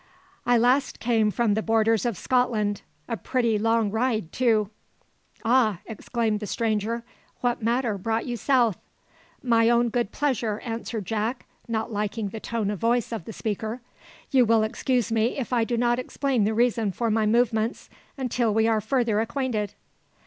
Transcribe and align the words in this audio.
"I 0.47 0.57
last 0.57 0.99
came 0.99 1.29
from 1.29 1.53
the 1.53 1.61
borders 1.61 2.07
of 2.07 2.17
Scotland; 2.17 2.81
a 3.07 3.15
pretty 3.15 3.59
long 3.59 3.91
ride 3.91 4.31
too!" 4.31 4.71
"Ah!" 5.45 5.77
exclaimed 5.85 6.39
the 6.39 6.47
stranger; 6.47 7.03
"what 7.41 7.61
matter 7.61 7.99
brought 7.99 8.25
you 8.25 8.35
south?" 8.35 8.79
"My 9.43 9.69
own 9.69 9.89
good 9.89 10.11
pleasure," 10.11 10.59
answered 10.61 11.05
Jack, 11.05 11.45
not 11.67 11.93
liking 11.93 12.29
the 12.29 12.39
tone 12.39 12.71
of 12.71 12.79
voice 12.79 13.11
of 13.11 13.25
the 13.25 13.33
speaker. 13.33 13.81
"You 14.31 14.43
will 14.43 14.63
excuse 14.63 15.11
me 15.11 15.37
if 15.37 15.53
I 15.53 15.63
do 15.63 15.77
not 15.77 15.99
explain 15.99 16.45
the 16.45 16.55
reason 16.55 16.91
for 16.91 17.11
my 17.11 17.27
movements 17.27 17.87
until 18.17 18.51
we 18.51 18.67
are 18.67 18.81
further 18.81 19.19
acquainted." 19.19 19.75